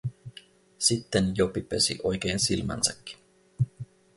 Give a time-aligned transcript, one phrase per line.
[0.87, 3.17] Sitten Jopi pesi oikein silmänsäkin.